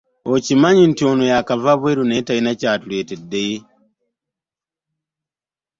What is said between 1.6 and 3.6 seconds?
bwe ru naye talina kyatuletedde.